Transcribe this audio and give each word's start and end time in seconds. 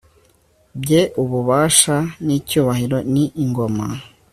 bye 0.81 1.01
ububasha 1.21 1.95
n'icyubahiro, 2.25 2.97
ni 3.13 3.23
ingoma 3.43 3.85